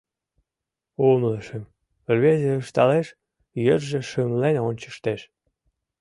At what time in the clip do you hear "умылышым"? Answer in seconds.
1.07-1.63